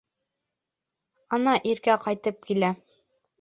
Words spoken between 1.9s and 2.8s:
ҡайтып килә.